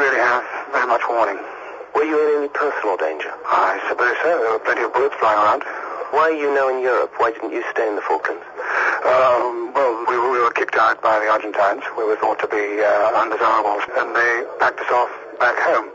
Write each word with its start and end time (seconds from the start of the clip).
really 0.00 0.18
have 0.18 0.42
very 0.72 0.86
much 0.88 1.02
warning. 1.08 1.36
Were 1.94 2.04
you 2.08 2.16
in 2.16 2.42
any 2.42 2.48
personal 2.48 2.96
danger? 2.96 3.30
I 3.44 3.76
suppose 3.88 4.16
so. 4.24 4.30
There 4.40 4.52
were 4.56 4.64
plenty 4.64 4.82
of 4.82 4.92
bullets 4.94 5.14
flying 5.20 5.36
around. 5.38 5.62
Why 6.16 6.32
are 6.32 6.38
you 6.40 6.48
now 6.54 6.68
in 6.72 6.80
Europe? 6.82 7.12
Why 7.18 7.30
didn't 7.30 7.52
you 7.52 7.62
stay 7.70 7.86
in 7.86 7.94
the 7.96 8.02
Falklands? 8.02 8.42
Um, 9.04 9.72
well, 9.74 9.92
we, 10.08 10.16
were- 10.18 10.30
we 10.32 10.40
were 10.40 10.50
kicked 10.50 10.74
out 10.76 11.02
by 11.02 11.18
the 11.20 11.28
Argentines. 11.28 11.82
We 11.96 12.04
were 12.04 12.16
thought 12.16 12.40
to 12.40 12.48
be 12.48 12.80
uh, 12.82 13.20
undesirables, 13.20 13.84
and 13.98 14.16
they 14.16 14.32
packed 14.58 14.80
us 14.80 14.90
off 14.90 15.10
back 15.38 15.56
home. 15.60 15.92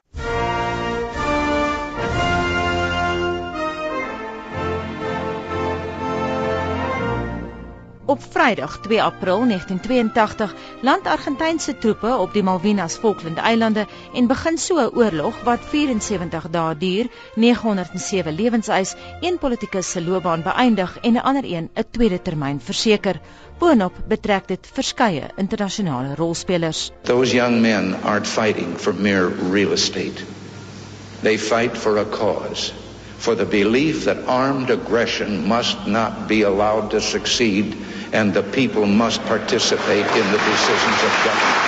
Op 8.07 8.21
Vrydag 8.29 8.79
2 8.81 9.03
April 9.03 9.45
1982 9.47 10.53
land 10.81 11.07
Argentynse 11.07 11.77
troepe 11.77 12.17
op 12.17 12.33
die 12.33 12.43
Malvinas 12.43 12.97
Falklandeilande 13.01 13.87
en 14.13 14.27
begin 14.27 14.57
so 14.57 14.77
'n 14.77 14.93
oorlog 14.93 15.41
wat 15.43 15.59
74 15.69 16.49
dae 16.49 16.77
duur, 16.77 17.07
907 17.35 18.35
lewens 18.35 18.67
eis, 18.67 18.93
een 19.21 19.37
politikus 19.37 19.89
se 19.91 20.01
loopbaan 20.01 20.43
beëindig 20.43 20.97
en 21.01 21.13
'n 21.13 21.21
ander 21.21 21.43
een 21.43 21.69
'n 21.73 21.85
tweede 21.91 22.21
termyn 22.21 22.61
verseker. 22.61 23.19
Boonop 23.57 23.93
betrek 24.07 24.47
dit 24.47 24.69
verskeie 24.73 25.23
internasionale 25.35 26.15
rolspelers. 26.15 26.91
Those 27.01 27.35
young 27.35 27.61
men 27.61 27.95
aren't 28.03 28.27
fighting 28.27 28.77
for 28.77 28.93
mere 28.93 29.31
real 29.51 29.71
estate. 29.71 30.23
They 31.21 31.37
fight 31.37 31.77
for 31.77 31.97
a 31.97 32.05
cause, 32.05 32.71
for 33.17 33.35
the 33.35 33.45
belief 33.45 34.03
that 34.03 34.17
armed 34.25 34.69
aggression 34.69 35.47
must 35.47 35.77
not 35.85 36.27
be 36.27 36.45
allowed 36.45 36.89
to 36.89 36.99
succeed 36.99 37.75
and 38.15 38.33
the 38.33 38.43
people 38.43 38.85
must 38.85 39.21
participate 39.25 40.07
in 40.19 40.25
the 40.31 40.39
decisions 40.49 40.99
of 41.07 41.13
government. 41.25 41.65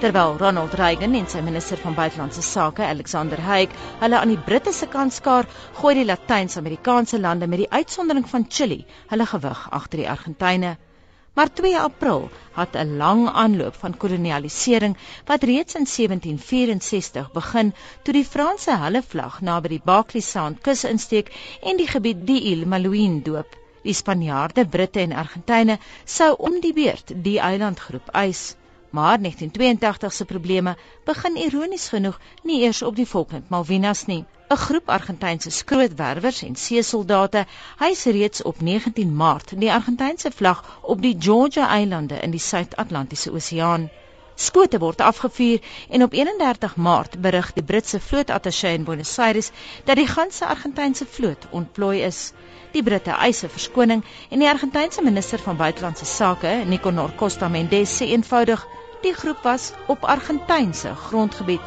Terwyl 0.00 0.38
Ronald 0.38 0.74
Reagan 0.74 1.14
en 1.14 1.26
sy 1.28 1.40
minister 1.44 1.78
van 1.78 1.94
buitelandse 1.94 2.42
sake, 2.42 2.82
Alexander 2.82 3.38
Haig, 3.44 3.74
hulle 4.00 4.18
aan 4.18 4.32
die 4.32 4.42
Britte 4.46 4.72
se 4.72 4.88
kant 4.90 5.14
skaar, 5.14 5.46
gooi 5.78 5.94
die 6.00 6.06
Latyns-Amerikaanse 6.08 7.20
lande 7.20 7.46
met 7.46 7.62
die 7.62 7.70
uitsondering 7.70 8.26
van 8.28 8.48
Chili 8.48 8.86
hulle 9.12 9.26
gewig 9.30 9.66
agter 9.70 10.02
die 10.02 10.08
Argentyne. 10.10 10.78
Maar 11.32 11.52
2 11.52 11.78
April 11.78 12.30
het 12.52 12.74
'n 12.74 12.96
lang 12.96 13.28
aanloop 13.28 13.74
van 13.74 13.96
kolonialisering 13.96 14.96
wat 15.24 15.42
reeds 15.42 15.74
in 15.74 15.86
1764 15.86 17.32
begin 17.32 17.74
toe 18.02 18.14
die 18.14 18.24
Franse 18.24 18.76
hulle 18.76 19.02
vlag 19.02 19.40
naby 19.40 19.68
die 19.68 19.80
Barkley 19.84 20.22
Sound 20.22 20.60
kus 20.60 20.84
insteek 20.84 21.30
en 21.62 21.76
die 21.76 21.86
gebied 21.86 22.26
die 22.26 22.40
Île 22.52 22.66
Malouine 22.66 23.22
doop. 23.22 23.56
Die 23.82 23.92
Spanjaarde, 23.92 24.66
Britte 24.66 25.00
en 25.00 25.12
Argentyne 25.12 25.78
sou 26.04 26.34
om 26.38 26.60
die 26.60 26.72
beurt 26.72 27.12
die 27.28 27.38
eilandgroep 27.40 28.08
eis. 28.12 28.56
Maar 28.90 29.18
1982 29.18 30.12
se 30.12 30.24
probleme 30.24 30.76
begin 31.04 31.36
ironies 31.36 31.88
genoeg 31.88 32.20
nie 32.42 32.60
eers 32.62 32.82
op 32.82 32.96
die 32.96 33.06
Falkland 33.06 33.48
Malvinas 33.48 34.06
nie. 34.06 34.24
'n 34.50 34.56
Groep 34.56 34.88
Argentynse 34.88 35.50
skrootwerwers 35.50 36.42
en 36.42 36.56
seesoldate 36.56 37.46
hys 37.78 38.04
reeds 38.04 38.42
op 38.42 38.60
19 38.60 39.16
Maart 39.16 39.52
die 39.60 39.72
Argentynse 39.72 40.30
vlag 40.30 40.78
op 40.82 41.02
die 41.02 41.16
Georgia 41.18 41.68
Eilande 41.68 42.18
in 42.18 42.30
die 42.30 42.40
Suid-Atlantiese 42.40 43.32
Oseaan. 43.32 43.90
Skote 44.34 44.78
word 44.78 45.00
afgevuur 45.00 45.60
en 45.88 46.02
op 46.02 46.12
31 46.12 46.76
Maart 46.76 47.20
berig 47.20 47.52
die 47.52 47.62
Britse 47.62 48.00
vlootattaché 48.00 48.74
in 48.74 48.84
Buenos 48.84 49.18
Aires 49.18 49.50
dat 49.84 49.96
die 49.96 50.06
ganse 50.06 50.46
Argentynse 50.46 51.06
vloot 51.06 51.46
ontplooi 51.50 52.02
is. 52.02 52.32
Die 52.72 52.82
Britte 52.82 53.10
eis 53.10 53.44
'n 53.44 53.54
verskoning 53.54 54.04
en 54.30 54.38
die 54.38 54.48
Argentynse 54.48 55.02
minister 55.02 55.38
van 55.38 55.56
buitelandse 55.56 56.04
sake, 56.04 56.62
Nicanor 56.66 57.14
Costa 57.14 57.48
Mendes, 57.48 57.96
sê 58.00 58.04
eenvoudig 58.10 58.66
die 59.02 59.14
groep 59.14 59.42
was 59.42 59.72
op 59.86 60.04
Argentynse 60.04 60.94
grondgebied. 60.94 61.60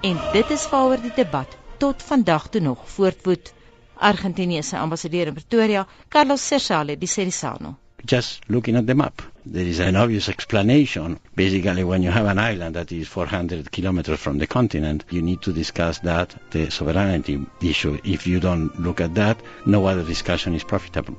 En 0.00 0.20
dit 0.32 0.50
is 0.50 0.68
waaroor 0.68 1.00
die 1.00 1.12
debat 1.14 1.56
tot 1.76 2.02
vandag 2.02 2.48
toe 2.48 2.60
nog 2.60 2.90
voortwoed. 2.90 3.52
Argentinië 3.94 4.62
se 4.62 4.76
ambassadeur 4.78 5.26
in 5.26 5.34
Pretoria, 5.34 5.86
Carlos 6.08 6.46
Cersale 6.46 6.98
di 6.98 7.06
Serisano. 7.06 7.78
just 8.04 8.40
looking 8.48 8.76
at 8.76 8.86
the 8.86 8.94
map. 8.94 9.33
There 9.46 9.66
is 9.66 9.78
an 9.78 9.94
obvious 9.96 10.30
explanation. 10.30 11.20
Basically, 11.36 11.84
when 11.84 12.02
you 12.02 12.10
have 12.10 12.24
an 12.24 12.38
island 12.38 12.76
that 12.76 12.90
is 12.90 13.08
400 13.08 13.70
kilometers 13.70 14.18
from 14.18 14.38
the 14.38 14.46
continent, 14.46 15.04
you 15.10 15.20
need 15.20 15.42
to 15.42 15.52
discuss 15.52 15.98
that, 15.98 16.34
the 16.50 16.70
sovereignty 16.70 17.44
issue. 17.60 17.98
If 18.04 18.26
you 18.26 18.40
don't 18.40 18.80
look 18.80 19.02
at 19.02 19.14
that, 19.16 19.38
no 19.66 19.84
other 19.84 20.02
discussion 20.02 20.54
is 20.54 20.64
profitable. 20.64 21.16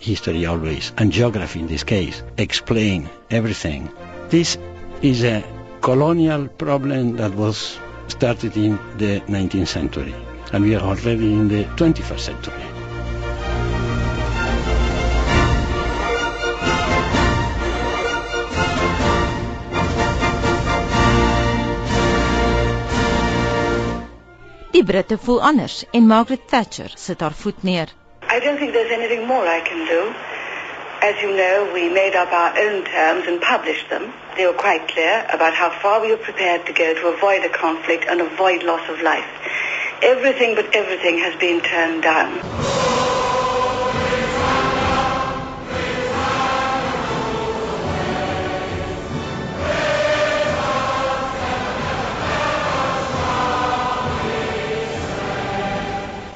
History 0.00 0.46
always, 0.46 0.92
and 0.96 1.10
geography 1.10 1.58
in 1.58 1.66
this 1.66 1.82
case, 1.82 2.22
explain 2.38 3.10
everything. 3.30 3.90
This 4.28 4.56
is 5.02 5.24
a 5.24 5.44
colonial 5.80 6.46
problem 6.46 7.16
that 7.16 7.34
was 7.34 7.78
started 8.06 8.56
in 8.56 8.78
the 8.96 9.20
19th 9.22 9.68
century, 9.68 10.14
and 10.52 10.64
we 10.64 10.74
are 10.74 10.82
already 10.82 11.32
in 11.32 11.48
the 11.48 11.64
21st 11.76 12.18
century. 12.18 12.64
Die 24.72 24.84
Britte 24.84 25.18
voel 25.18 25.42
anders 25.42 25.84
en 25.90 26.06
Margaret 26.06 26.48
Thatcher 26.48 26.90
sit 26.94 27.20
haar 27.20 27.32
voet 27.32 27.62
neer. 27.62 27.88
I 28.22 28.40
don't 28.40 28.58
think 28.58 28.72
there's 28.72 28.92
anything 28.92 29.26
more 29.26 29.46
I 29.46 29.60
can 29.60 29.84
do. 29.86 30.12
As 31.02 31.20
you 31.22 31.34
know, 31.34 31.70
we 31.72 31.88
made 31.88 32.14
up 32.14 32.32
our 32.32 32.52
own 32.58 32.84
terms 32.84 33.26
and 33.26 33.40
published 33.40 33.88
them. 33.88 34.12
They 34.36 34.46
were 34.46 34.60
quite 34.66 34.86
clear 34.88 35.26
about 35.32 35.54
how 35.54 35.70
far 35.82 36.00
we 36.00 36.08
were 36.08 36.22
prepared 36.22 36.66
to 36.66 36.72
go 36.72 36.94
to 36.94 37.08
avoid 37.08 37.44
a 37.44 37.48
conflict 37.48 38.04
and 38.08 38.20
avoid 38.20 38.62
loss 38.62 38.88
of 38.88 39.00
life. 39.02 39.24
Everything 40.02 40.54
but 40.54 40.74
everything 40.74 41.18
has 41.18 41.38
been 41.38 41.60
turned 41.60 42.02
down. 42.02 42.40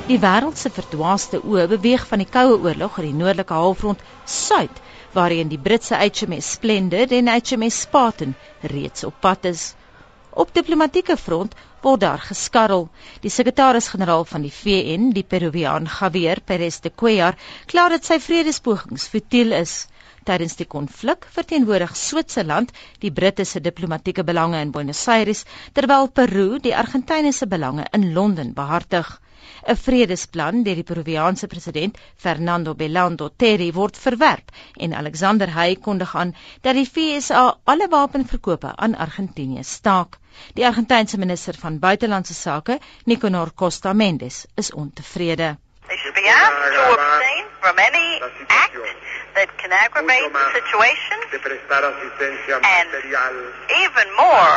Die 0.04 0.19
wêreld 0.20 0.58
se 0.60 0.69
verdwaaste 0.69 1.41
oë 1.41 1.64
beweeg 1.70 2.03
van 2.06 2.20
die 2.20 2.28
Koue 2.28 2.58
Oorlog 2.60 2.98
in 3.00 3.06
die 3.08 3.16
noordelike 3.16 3.56
halfrond 3.56 4.03
suid, 4.28 4.82
waarheen 5.16 5.48
die 5.48 5.58
Britse 5.58 5.97
HMS 5.97 6.50
Splendid 6.58 7.16
en 7.16 7.32
HMS 7.32 7.80
Spartan 7.86 8.36
reeds 8.60 9.08
op 9.08 9.16
pad 9.24 9.48
is. 9.48 9.70
Op 10.30 10.53
diplomatieke 10.53 11.16
front 11.16 11.56
word 11.84 12.00
daar 12.00 12.22
geskarrel. 12.25 12.87
Die 13.21 13.33
sekretaris-generaal 13.33 14.25
van 14.28 14.45
die 14.47 14.53
VN, 14.53 15.11
die 15.17 15.25
Peruviaan 15.28 15.89
Javier 15.99 16.41
Perez 16.41 16.81
de 16.81 16.91
Cuellar, 16.91 17.37
kla 17.71 17.89
dat 17.93 18.09
sy 18.09 18.19
vredespogings 18.25 19.06
futiel 19.12 19.53
is. 19.59 19.75
Tydens 20.25 20.56
die 20.56 20.69
konflik 20.75 21.27
verteenwoordig 21.37 21.93
Switserland 22.00 22.72
die 23.03 23.12
Britte 23.12 23.45
se 23.45 23.61
diplomatieke 23.61 24.25
belange 24.25 24.62
in 24.65 24.72
Buenos 24.72 25.03
Aires, 25.12 25.45
terwyl 25.77 26.09
Peru 26.09 26.59
die 26.59 26.75
Argentynese 26.75 27.47
belange 27.47 27.84
in 27.93 28.12
Londen 28.15 28.55
behartig. 28.56 29.19
'n 29.67 29.77
Vredesplan 29.77 30.63
deur 30.66 30.75
die 30.81 30.86
Peruviaanse 30.91 31.47
president 31.47 31.98
Fernando 32.25 32.75
Belando 32.75 33.28
Terry 33.42 33.71
word 33.72 33.97
verwerp 34.04 34.53
en 34.77 34.95
Alexander 34.95 35.53
Hay 35.54 35.77
kondig 35.77 36.15
aan 36.16 36.34
dat 36.60 36.75
die 36.75 36.86
FSA 36.86 37.45
alle 37.65 37.89
wapenverkope 37.89 38.77
aan 38.77 38.97
Argentinië 39.07 39.65
staak. 39.65 40.19
Die 40.54 40.66
Argentynse 40.66 41.19
minister 41.19 41.54
van 41.54 41.78
buitelandse 41.78 42.34
sake, 42.34 42.78
Nicanor 43.04 43.54
Costa 43.54 43.92
Mendes, 43.92 44.47
is 44.54 44.72
ontevrede. 44.72 45.57
They 45.87 45.97
should 45.97 46.15
be 46.15 46.28
asked 46.28 46.75
to 46.75 46.83
abstain 46.97 47.45
from 47.60 47.78
any 47.78 48.21
act 48.48 48.75
that 49.34 49.51
can 49.59 49.72
aggravate 49.72 50.33
the 50.33 50.47
situation, 50.59 51.19
and 52.78 52.89
even 53.83 54.09
more, 54.16 54.57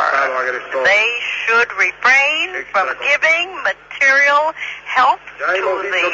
they 0.84 1.08
should 1.42 1.70
refrain 1.86 2.48
from 2.72 2.86
giving 3.10 3.46
material 3.62 4.44
help 4.86 5.20
to 5.38 5.62
the 5.94 6.04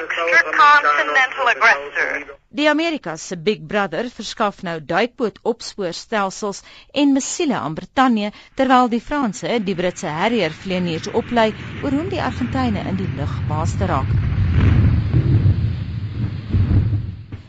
extracontinental 0.00 1.46
aggressor. 1.54 2.38
Die 2.54 2.68
Amerika 2.68 3.16
se 3.16 3.36
Big 3.36 3.62
Brother 3.66 4.10
verskaf 4.12 4.60
nou 4.62 4.76
duikboot 4.84 5.38
opspoorstelsels 5.42 6.60
en 6.92 7.14
missiele 7.16 7.56
aan 7.56 7.74
Brittanje 7.74 8.28
terwyl 8.60 8.92
die 8.92 9.00
Franse 9.00 9.56
die 9.64 9.74
Britse 9.78 10.12
Harrier 10.12 10.52
vlieëniers 10.52 11.08
oplei 11.22 11.48
oor 11.80 11.96
hoe 11.96 12.06
die 12.12 12.20
Argentyne 12.20 12.84
in 12.92 13.00
die 13.00 13.08
lug 13.16 13.40
baas 13.48 13.72
te 13.80 13.88
raak. 13.88 14.31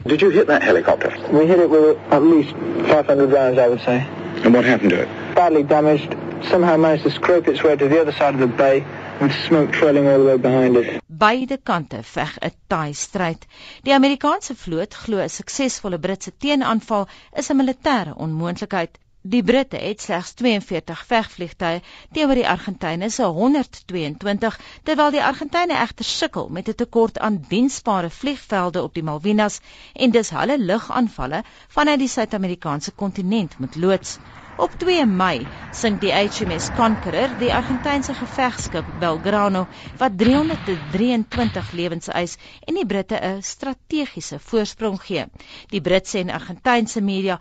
Did 0.05 0.21
you 0.21 0.29
hit 0.29 0.47
that 0.47 0.61
helicopter? 0.61 1.09
We 1.31 1.47
hit 1.47 1.59
it 1.59 1.69
with 1.69 1.97
at 2.11 2.21
least 2.21 2.51
500 2.51 3.31
rounds, 3.31 3.57
I 3.57 3.69
would 3.69 3.79
say. 3.81 4.05
And 4.43 4.53
what 4.53 4.65
happened 4.65 4.89
to 4.89 5.01
it? 5.03 5.35
Badly 5.35 5.63
damaged. 5.63 6.15
Somehow 6.49 6.75
managed 6.75 7.03
to 7.03 7.11
scrape 7.11 7.47
its 7.47 7.63
way 7.63 7.77
to 7.77 7.87
the 7.87 8.01
other 8.01 8.11
side 8.11 8.33
of 8.33 8.41
the 8.41 8.47
bay 8.47 8.85
with 9.21 9.31
smoke 9.47 9.71
trailing 9.71 10.07
all 10.07 10.19
the 10.19 10.25
way 10.25 10.37
behind 10.37 10.75
it. 10.75 11.01
Beide 11.07 11.57
kante 11.63 12.01
veg 12.15 12.33
'n 12.41 12.51
taai 12.69 12.91
stryd. 13.03 13.47
Die 13.85 13.95
Amerikaanse 13.99 14.57
vloot 14.63 14.97
glo 15.05 15.21
'n 15.23 15.29
suksesvolle 15.29 15.99
Britse 16.05 16.33
teenaanval 16.37 17.07
is 17.37 17.49
'n 17.49 17.57
militêre 17.61 18.11
onmoontlikheid. 18.17 18.99
Die 19.25 19.43
Britte 19.43 19.77
het 19.79 20.01
slegs 20.03 20.33
42 20.39 21.03
vegvliegtuie 21.07 21.77
teenoor 22.11 22.35
die 22.35 22.47
Argentyne 22.53 23.07
se 23.09 23.29
122, 23.37 24.57
terwyl 24.89 25.13
die 25.15 25.21
Argentyne 25.23 25.77
egter 25.79 26.09
sukkel 26.09 26.49
met 26.57 26.67
'n 26.67 26.75
tekort 26.81 27.19
aan 27.19 27.39
diensbare 27.53 28.09
vliegvelde 28.09 28.83
op 28.83 28.93
die 28.93 29.03
Malvinas 29.03 29.61
en 29.93 30.11
dus 30.11 30.33
hulle 30.35 30.59
lugaanvalle 30.59 31.43
vanuit 31.69 31.99
die 31.99 32.11
Suid-Amerikaanse 32.17 32.91
kontinent 32.91 33.59
moet 33.59 33.75
loods. 33.75 34.17
Op 34.57 34.75
2 34.77 35.05
Mei 35.05 35.47
sink 35.71 36.01
die 36.01 36.11
HMS 36.11 36.69
Conqueror, 36.75 37.31
die 37.39 37.53
Argentynse 37.53 38.13
gevegskip 38.13 38.85
Belgrano, 38.99 39.67
wat 39.97 40.17
323 40.17 41.71
lewens 41.71 42.07
eis 42.07 42.35
en 42.67 42.75
die 42.75 42.85
Britte 42.85 43.15
'n 43.15 43.41
strategiese 43.41 44.39
voorsprong 44.39 45.01
gee. 45.01 45.25
Die 45.69 45.81
Britse 45.81 46.19
en 46.19 46.29
Argentynse 46.29 47.01
media 47.01 47.39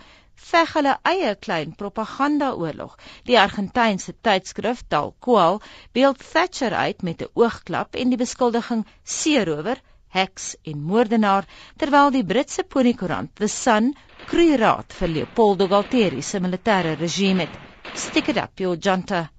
veg 0.50 0.72
hulle 0.76 0.94
eie 1.10 1.34
klein 1.46 1.72
propagandaoorlog. 1.80 2.96
Die 3.28 3.38
Argentynse 3.38 4.14
tydskrif 4.28 4.82
Tal 4.88 5.14
Cual 5.20 5.60
beeld 5.92 6.22
Thatcher 6.32 6.74
uit 6.74 7.02
met 7.02 7.22
'n 7.22 7.30
oogklap 7.34 7.94
en 7.94 8.10
die 8.10 8.20
beskuldiging 8.24 8.86
seerower 9.04 9.80
heks 10.08 10.56
en 10.62 10.82
moordenaar 10.92 11.44
terwyl 11.76 12.10
die 12.10 12.24
Britse 12.24 12.64
poniekoerant 12.64 13.34
The 13.34 13.48
Sun 13.48 13.94
kruiraad 14.26 14.92
vir 14.98 15.08
Leopoldo 15.08 15.68
Galtieri 15.68 16.22
se 16.22 16.40
militêre 16.40 16.96
regime 17.00 17.46
het. 17.46 17.54
Stick 17.94 18.28
it 18.28 18.36
up 18.36 18.60
your 18.60 18.76
junta. 18.76 19.30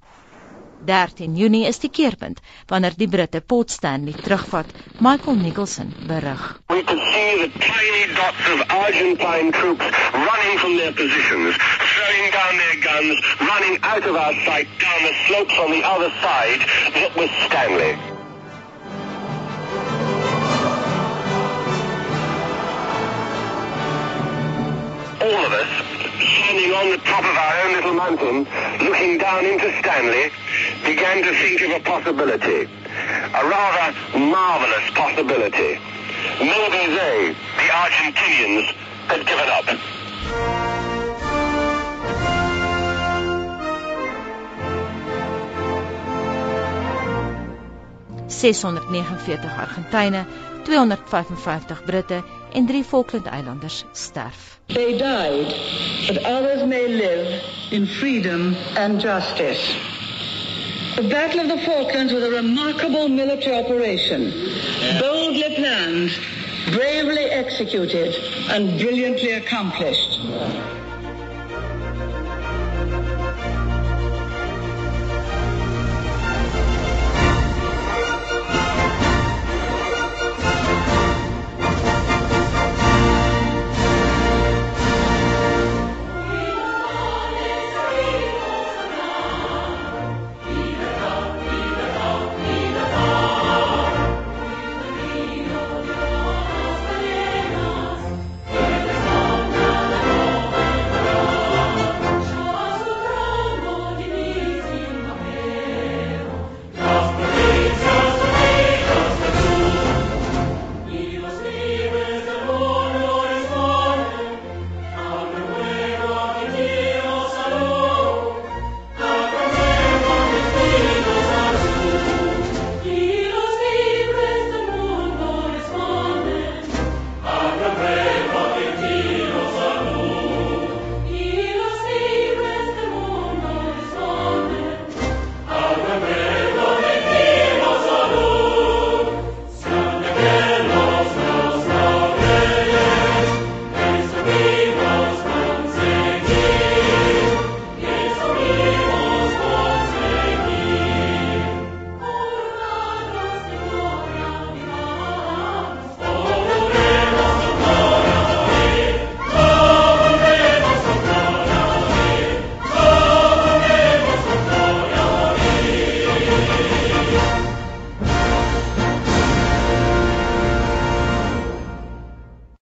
13 0.86 1.36
Junie 1.36 1.66
is 1.68 1.80
die 1.80 1.90
keerpunt 1.90 2.42
wanneer 2.68 2.96
die 2.98 3.08
Britte 3.08 3.42
Port 3.42 3.70
Stanley 3.72 4.14
terugvat. 4.14 4.66
Michael 5.00 5.36
Nicholson 5.36 5.94
berig. 6.08 6.42
We 6.70 6.84
could 6.84 7.04
see 7.14 7.32
the 7.44 7.50
tiny 7.60 8.14
dots 8.14 8.46
of 8.54 8.60
Argentine 8.70 9.52
troops 9.52 9.86
running 10.14 10.58
from 10.60 10.78
their 10.78 10.94
positions, 10.94 11.56
throwing 11.56 12.32
down 12.32 12.58
their 12.58 12.78
guns, 12.90 13.16
running 13.40 13.78
out 13.82 14.06
of 14.06 14.16
our 14.16 14.34
sight 14.46 14.68
down 14.80 15.00
the 15.04 15.14
slopes 15.28 15.58
on 15.60 15.72
the 15.72 15.84
other 15.84 16.10
side 16.22 16.62
that 16.94 17.16
was 17.16 17.30
Stanley. 17.48 17.98
all 25.24 25.46
of 25.46 25.54
us, 25.54 25.72
standing 26.20 26.72
on 26.74 26.90
the 26.90 26.98
top 26.98 27.24
of 27.24 27.36
our 27.38 27.56
own 27.64 27.74
little 27.74 27.94
mountain, 27.94 28.38
looking 28.86 29.18
down 29.18 29.46
into 29.46 29.72
Stanley, 29.80 30.30
began 30.84 31.24
to 31.24 31.32
think 31.34 31.62
of 31.62 31.72
a 31.72 31.80
possibility. 31.80 32.70
A 33.34 33.44
rather 33.48 34.20
marvelous 34.20 34.90
possibility. 34.94 35.80
Maybe 36.40 36.82
they, 36.96 37.36
the 37.58 37.70
Argentinians, 37.72 38.66
had 39.08 39.26
given 39.26 39.50
up. 39.50 39.68
649 48.28 49.50
Argentyne, 49.58 50.26
255 50.66 51.86
Britte 51.86 52.24
en 52.54 52.68
3 52.68 52.84
Falkland-eilanders 52.84 53.86
sterf. 53.94 54.60
They 54.68 54.98
died, 54.98 55.54
but 56.08 56.18
others 56.26 56.66
may 56.68 56.88
live 56.88 57.42
in 57.72 57.86
freedom 57.88 58.56
and 58.76 59.00
justice. 59.00 60.03
The 60.96 61.10
Battle 61.10 61.40
of 61.40 61.48
the 61.48 61.58
Falklands 61.58 62.14
was 62.14 62.24
a 62.24 62.30
remarkable 62.30 63.10
military 63.10 63.56
operation, 63.56 64.30
boldly 65.00 65.56
planned, 65.56 66.12
bravely 66.72 67.24
executed, 67.24 68.16
and 68.50 68.80
brilliantly 68.80 69.32
accomplished. 69.32 70.20